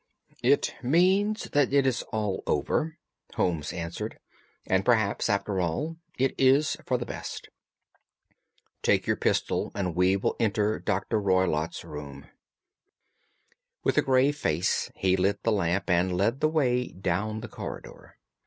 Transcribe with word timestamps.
"It 0.41 0.73
means 0.81 1.43
that 1.51 1.71
it 1.71 1.85
is 1.85 2.01
all 2.11 2.41
over," 2.47 2.97
Holmes 3.35 3.71
answered. 3.71 4.17
"And 4.65 4.83
perhaps, 4.83 5.29
after 5.29 5.59
all, 5.61 5.97
it 6.17 6.33
is 6.39 6.75
for 6.87 6.97
the 6.97 7.05
best. 7.05 7.49
Take 8.81 9.05
your 9.05 9.15
pistol, 9.15 9.71
and 9.75 9.95
we 9.95 10.17
will 10.17 10.35
enter 10.39 10.79
Dr. 10.79 11.21
Roylott's 11.21 11.85
room." 11.85 12.25
With 13.83 13.95
a 13.95 14.01
grave 14.01 14.37
face 14.37 14.89
he 14.95 15.15
lit 15.15 15.43
the 15.43 15.51
lamp 15.51 15.87
and 15.87 16.17
led 16.17 16.39
the 16.39 16.49
way 16.49 16.87
down 16.87 17.41
the 17.41 17.47
corridor. 17.47 18.17